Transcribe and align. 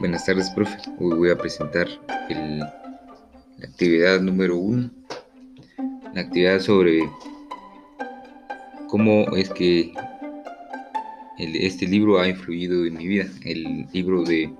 Buenas 0.00 0.24
tardes, 0.24 0.48
profe. 0.48 0.78
Hoy 0.98 1.14
voy 1.14 1.30
a 1.30 1.36
presentar 1.36 1.86
la 2.30 2.74
actividad 3.62 4.18
número 4.22 4.56
uno, 4.56 4.90
la 6.14 6.22
actividad 6.22 6.58
sobre 6.60 7.00
cómo 8.88 9.36
es 9.36 9.50
que 9.50 9.92
este 11.36 11.86
libro 11.86 12.18
ha 12.18 12.26
influido 12.26 12.86
en 12.86 12.96
mi 12.96 13.08
vida. 13.08 13.26
El 13.44 13.86
libro 13.92 14.24
de 14.24 14.50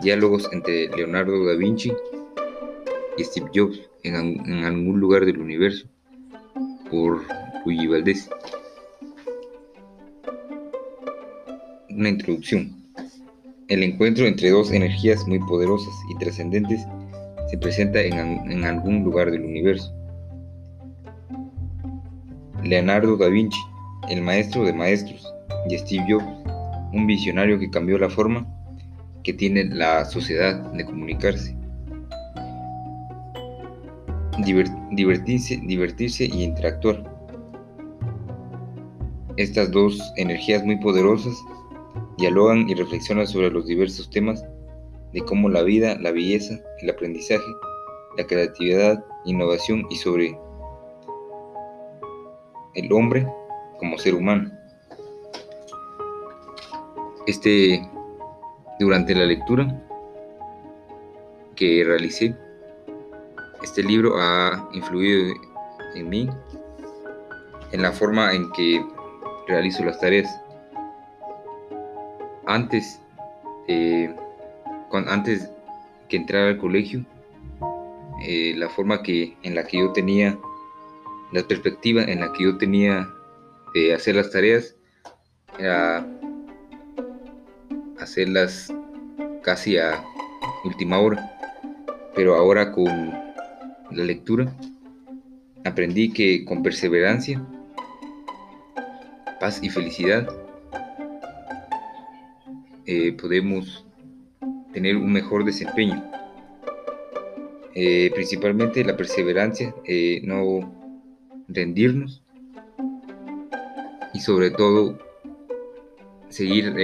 diálogos 0.00 0.48
entre 0.52 0.86
Leonardo 0.96 1.44
da 1.44 1.56
Vinci 1.56 1.92
y 3.18 3.24
Steve 3.24 3.50
Jobs 3.52 3.80
en, 4.04 4.64
algún 4.64 5.00
lugar 5.00 5.26
del 5.26 5.38
universo 5.38 5.88
por 6.92 7.24
Luigi 7.66 7.88
Valdés. 7.88 8.30
Una 11.90 12.08
introducción. 12.08 12.83
El 13.68 13.82
encuentro 13.82 14.26
entre 14.26 14.50
dos 14.50 14.70
energías 14.72 15.26
muy 15.26 15.38
poderosas 15.38 15.94
y 16.10 16.18
trascendentes 16.18 16.86
se 17.50 17.56
presenta 17.56 18.02
en, 18.02 18.62
algún 18.62 19.02
lugar 19.04 19.30
del 19.30 19.42
universo. 19.42 19.90
Leonardo 22.62 23.16
da 23.16 23.28
Vinci, 23.28 23.58
el 24.10 24.20
maestro 24.20 24.64
de 24.64 24.74
maestros, 24.74 25.32
y 25.66 25.78
Steve 25.78 26.04
Jobs, 26.10 26.26
un 26.92 27.06
visionario 27.06 27.58
que 27.58 27.70
cambió 27.70 27.96
la 27.96 28.10
forma 28.10 28.46
que 29.22 29.32
tiene 29.32 29.64
la 29.64 30.04
sociedad 30.04 30.56
de 30.72 30.84
comunicarse. 30.84 31.56
divertirse, 34.90 35.58
divertirse 35.64 36.26
y 36.26 36.42
interactuar. 36.42 37.02
Estas 39.38 39.70
dos 39.70 39.98
energías 40.16 40.62
muy 40.64 40.76
poderosas 40.76 41.34
dialogan 42.18 42.68
y 42.68 42.74
reflexionan 42.74 43.26
sobre 43.26 43.50
los 43.50 43.66
diversos 43.66 44.10
temas 44.10 44.44
de 45.12 45.24
cómo 45.24 45.48
la 45.48 45.62
vida, 45.62 45.96
la 46.00 46.12
belleza, 46.12 46.60
el 46.80 46.90
aprendizaje, 46.90 47.44
la 48.16 48.26
creatividad, 48.26 49.04
innovación 49.24 49.86
y 49.90 49.96
sobre 49.96 50.38
el 52.74 52.92
hombre 52.92 53.26
como 53.78 53.98
ser 53.98 54.14
humano. 54.14 54.50
Este, 57.26 57.80
durante 58.78 59.14
la 59.14 59.24
lectura 59.24 59.82
que 61.56 61.84
realicé, 61.84 62.36
este 63.62 63.82
libro 63.82 64.14
ha 64.18 64.68
influido 64.72 65.34
en 65.94 66.08
mí, 66.08 66.28
en 67.72 67.82
la 67.82 67.92
forma 67.92 68.34
en 68.34 68.50
que 68.52 68.84
realizo 69.46 69.84
las 69.84 69.98
tareas. 70.00 70.28
Antes, 72.46 73.00
eh, 73.68 74.14
antes 75.06 75.50
que 76.08 76.16
entrar 76.16 76.48
al 76.48 76.58
colegio, 76.58 77.04
eh, 78.22 78.54
la 78.56 78.68
forma 78.68 79.02
que, 79.02 79.36
en 79.42 79.54
la 79.54 79.64
que 79.64 79.78
yo 79.78 79.92
tenía, 79.92 80.38
la 81.32 81.42
perspectiva 81.42 82.02
en 82.04 82.20
la 82.20 82.32
que 82.32 82.44
yo 82.44 82.56
tenía 82.58 83.08
de 83.74 83.94
hacer 83.94 84.16
las 84.16 84.30
tareas, 84.30 84.76
era 85.58 86.06
hacerlas 87.98 88.72
casi 89.42 89.78
a 89.78 90.04
última 90.64 90.98
hora. 90.98 91.30
Pero 92.14 92.36
ahora 92.36 92.72
con 92.72 93.10
la 93.90 94.04
lectura 94.04 94.54
aprendí 95.64 96.12
que 96.12 96.44
con 96.44 96.62
perseverancia, 96.62 97.42
paz 99.40 99.60
y 99.62 99.70
felicidad 99.70 100.43
eh, 102.86 103.12
podemos 103.12 103.86
tener 104.72 104.96
un 104.96 105.12
mejor 105.12 105.44
desempeño. 105.44 106.04
Eh, 107.74 108.10
principalmente 108.14 108.84
la 108.84 108.96
perseverancia, 108.96 109.74
eh, 109.84 110.20
no 110.24 110.72
rendirnos 111.48 112.22
y 114.12 114.20
sobre 114.20 114.50
todo 114.50 114.98
seguir 116.28 116.74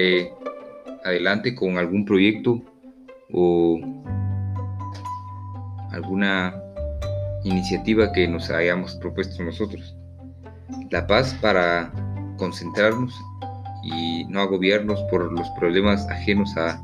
adelante 1.05 1.55
con 1.55 1.79
algún 1.79 2.05
proyecto 2.05 2.63
o 3.33 3.81
alguna 5.93 6.61
iniciativa 7.45 8.13
que 8.13 8.27
nos 8.27 8.51
hayamos 8.51 8.97
propuesto 8.97 9.43
nosotros. 9.43 9.97
La 10.91 11.07
paz 11.07 11.35
para 11.41 11.93
concentrarnos 12.37 13.15
y 13.83 14.25
no 14.27 14.41
agobiarnos 14.41 15.01
por 15.11 15.33
los 15.33 15.49
problemas 15.59 16.09
ajenos 16.09 16.57
a 16.57 16.83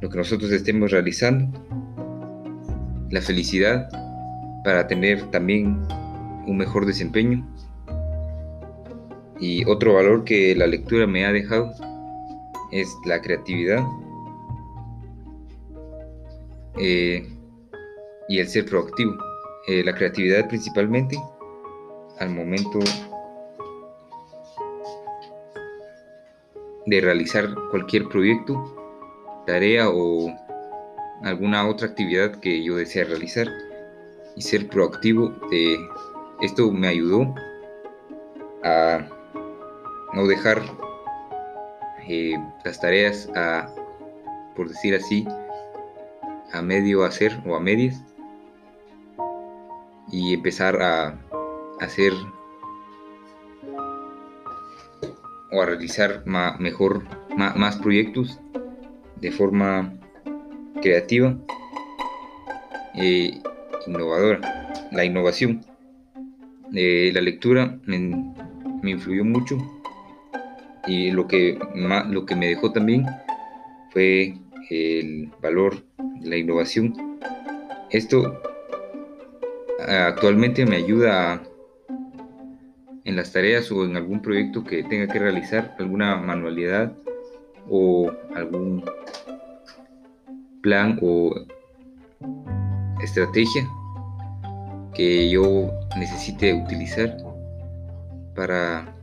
lo 0.00 0.08
que 0.08 0.18
nosotros 0.18 0.50
estemos 0.52 0.90
realizando. 0.90 1.46
La 3.10 3.20
felicidad 3.20 3.88
para 4.64 4.86
tener 4.86 5.22
también 5.30 5.80
un 6.46 6.56
mejor 6.56 6.86
desempeño. 6.86 7.46
Y 9.40 9.64
otro 9.66 9.94
valor 9.94 10.24
que 10.24 10.54
la 10.56 10.66
lectura 10.66 11.06
me 11.06 11.24
ha 11.24 11.32
dejado 11.32 11.72
es 12.72 12.88
la 13.06 13.20
creatividad 13.20 13.84
eh, 16.78 17.26
y 18.28 18.38
el 18.38 18.48
ser 18.48 18.66
proactivo. 18.66 19.16
Eh, 19.68 19.84
la 19.84 19.94
creatividad 19.94 20.48
principalmente 20.48 21.18
al 22.18 22.30
momento 22.30 22.78
de 26.88 27.00
realizar 27.00 27.54
cualquier 27.70 28.08
proyecto, 28.08 28.74
tarea 29.46 29.90
o 29.90 30.34
alguna 31.22 31.68
otra 31.68 31.88
actividad 31.88 32.40
que 32.40 32.62
yo 32.62 32.76
desea 32.76 33.04
realizar 33.04 33.48
y 34.36 34.42
ser 34.42 34.68
proactivo. 34.68 35.28
De, 35.50 35.78
esto 36.40 36.70
me 36.70 36.88
ayudó 36.88 37.34
a 38.64 39.06
no 40.14 40.26
dejar 40.26 40.62
eh, 42.08 42.34
las 42.64 42.80
tareas 42.80 43.28
a, 43.34 43.68
por 44.56 44.68
decir 44.68 44.94
así, 44.94 45.26
a 46.52 46.62
medio 46.62 47.04
hacer 47.04 47.38
o 47.46 47.54
a 47.54 47.60
medias 47.60 48.02
y 50.10 50.32
empezar 50.32 50.80
a 50.80 51.18
hacer 51.80 52.12
o 55.50 55.62
a 55.62 55.66
realizar 55.66 56.24
mejor 56.58 57.04
más 57.36 57.76
proyectos 57.76 58.40
de 59.20 59.30
forma 59.30 59.94
creativa 60.82 61.36
e 62.94 63.40
innovadora. 63.86 64.40
La 64.92 65.04
innovación. 65.04 65.64
Eh, 66.74 67.10
la 67.14 67.22
lectura 67.22 67.78
me, 67.86 67.96
influyó 68.90 69.24
mucho 69.24 69.56
y 70.86 71.10
lo 71.10 71.26
que, 71.26 71.58
lo 71.74 72.26
que 72.26 72.36
me 72.36 72.48
dejó 72.48 72.72
también 72.72 73.06
fue 73.90 74.34
el 74.70 75.30
valor 75.40 75.82
de 76.20 76.28
la 76.28 76.36
innovación. 76.36 77.18
Esto 77.90 78.40
actualmente 79.88 80.66
me 80.66 80.76
ayuda 80.76 81.32
a 81.32 81.42
en 83.08 83.16
las 83.16 83.32
tareas 83.32 83.72
o 83.72 83.86
en 83.86 83.96
algún 83.96 84.20
proyecto 84.20 84.62
que 84.64 84.82
tenga 84.82 85.10
que 85.10 85.18
realizar, 85.18 85.74
alguna 85.78 86.14
manualidad 86.16 86.92
o 87.66 88.12
algún 88.36 88.84
plan 90.60 90.98
o 91.00 91.34
estrategia 93.02 93.66
que 94.92 95.30
yo 95.30 95.70
necesite 95.96 96.52
utilizar 96.52 97.16
para 98.36 98.94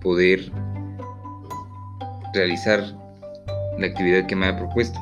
poder 0.00 0.52
realizar 2.32 2.84
la 3.76 3.88
actividad 3.88 4.26
que 4.26 4.36
me 4.36 4.46
ha 4.46 4.56
propuesto. 4.56 5.00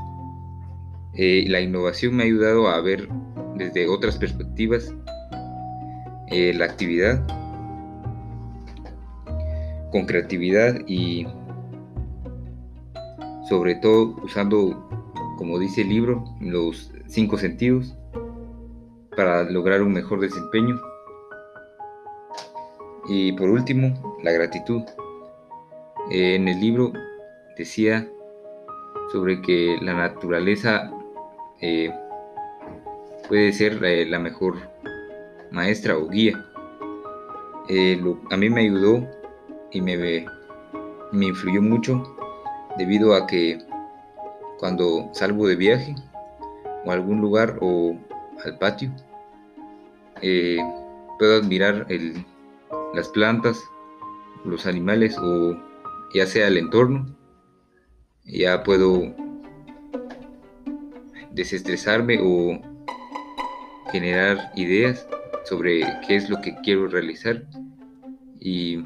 Eh, 1.13 1.45
la 1.49 1.61
innovación 1.61 2.17
me 2.17 2.23
ha 2.23 2.27
ayudado 2.27 2.69
a 2.69 2.81
ver 2.81 3.07
desde 3.57 3.87
otras 3.87 4.17
perspectivas 4.17 4.95
eh, 6.29 6.55
la 6.55 6.65
actividad 6.65 7.23
con 9.95 10.07
creatividad 10.07 10.81
y 10.89 11.25
sobre 13.49 13.77
todo 13.77 14.17
usando, 14.25 14.89
como 15.39 15.57
dice 15.61 15.83
el 15.83 15.89
libro, 15.89 16.25
los 16.41 16.91
cinco 17.07 17.39
sentidos 17.39 17.97
para 19.17 19.45
lograr 19.45 19.83
un 19.83 19.93
mejor 19.93 20.19
desempeño. 20.19 20.81
Y 23.09 23.35
por 23.35 23.49
último, 23.49 24.19
la 24.25 24.33
gratitud. 24.33 24.83
en 26.11 26.49
el 26.49 26.59
libro 26.59 26.93
decía 27.57 28.09
sobre 29.13 29.41
que 29.43 29.79
la 29.81 29.95
naturaleza 29.95 30.91
eh, 31.61 31.93
puede 33.29 33.53
ser 33.53 33.85
eh, 33.85 34.07
la 34.07 34.19
mejor 34.19 34.57
maestra 35.53 35.97
o 35.97 36.09
guía. 36.09 36.45
Eh, 37.69 38.03
a 38.33 38.37
mí 38.37 38.51
me 38.51 38.63
ayudó 38.63 39.24
y 39.75 39.83
me, 39.83 40.25
me 41.13 41.27
influyó 41.27 41.61
mucho 41.61 42.17
debido 42.79 43.15
a 43.15 43.27
que 43.27 43.59
cuando 44.59 45.11
salgo 45.13 45.47
de 45.47 45.57
viaje 45.57 45.95
o 46.85 46.91
a 46.91 46.95
algún 46.95 47.21
lugar 47.21 47.59
o 47.61 47.99
al 48.45 48.59
patio, 48.59 48.91
eh, 50.23 50.59
puedo 51.19 51.43
admirar 51.43 51.87
las 52.95 53.09
plantas, 53.09 53.61
los 54.45 54.65
animales 54.67 55.19
o 55.19 55.57
ya 56.15 56.27
sea 56.27 56.49
el 56.49 56.57
entorno. 56.57 57.07
Ya 58.25 58.63
puedo 58.63 59.13
desestresarme 61.33 62.21
o 62.23 62.61
generar 63.91 64.53
ideas 64.55 65.07
sobre 65.45 65.85
qué 66.07 66.17
es 66.17 66.31
lo 66.31 66.41
que 66.41 66.55
quiero 66.63 66.87
realizar 66.87 67.45
y 68.41 68.85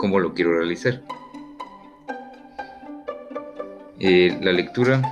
cómo 0.00 0.18
lo 0.18 0.32
quiero 0.32 0.56
realizar. 0.56 1.02
Eh, 3.98 4.38
la 4.40 4.50
lectura 4.50 5.02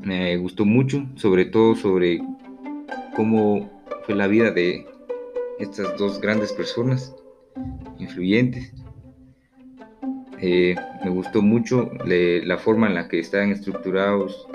me 0.00 0.34
gustó 0.38 0.64
mucho, 0.64 1.06
sobre 1.16 1.44
todo 1.44 1.76
sobre 1.76 2.22
cómo 3.14 3.70
fue 4.06 4.14
la 4.14 4.28
vida 4.28 4.50
de 4.50 4.86
estas 5.58 5.94
dos 5.98 6.22
grandes 6.22 6.54
personas 6.54 7.14
influyentes. 7.98 8.72
Eh, 10.40 10.74
me 11.04 11.10
gustó 11.10 11.42
mucho 11.42 11.90
la 12.06 12.56
forma 12.56 12.86
en 12.86 12.94
la 12.94 13.08
que 13.08 13.20
están 13.20 13.52
estructurados 13.52 14.48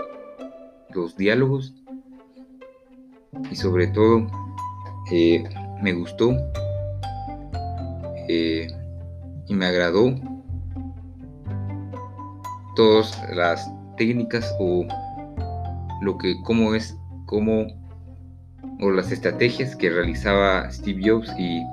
los 0.96 1.16
diálogos 1.16 1.76
y 3.52 3.56
sobre 3.56 3.86
todo 3.88 4.26
eh, 5.12 5.44
me 5.84 5.94
gustó 5.94 6.36
y 9.48 9.54
me 9.54 9.66
agradó 9.66 10.14
todas 12.76 13.20
las 13.34 13.70
técnicas 13.98 14.54
o 14.60 14.86
lo 16.02 16.18
que 16.18 16.36
cómo 16.44 16.76
es 16.76 16.98
cómo 17.26 17.68
o 18.80 18.92
las 18.92 19.12
estrategias 19.12 19.76
que 19.76 19.90
realizaba 19.90 20.72
Steve 20.72 21.02
Jobs 21.04 21.32
y 21.38 21.64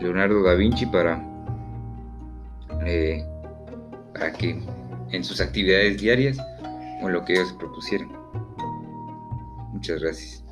Leonardo 0.00 0.42
da 0.42 0.54
Vinci 0.54 0.86
para 0.86 1.22
eh, 2.86 3.24
para 4.12 4.32
que 4.32 4.62
en 5.10 5.24
sus 5.24 5.40
actividades 5.40 6.00
diarias 6.00 6.38
o 7.02 7.08
en 7.08 7.12
lo 7.12 7.24
que 7.24 7.34
ellos 7.34 7.52
propusieran. 7.58 8.08
Muchas 9.72 10.00
gracias. 10.00 10.43